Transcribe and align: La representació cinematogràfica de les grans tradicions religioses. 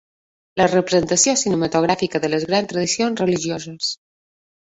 La 0.59 0.65
representació 0.69 1.33
cinematogràfica 1.41 2.21
de 2.25 2.33
les 2.35 2.47
grans 2.53 2.71
tradicions 2.73 3.23
religioses. 3.25 3.93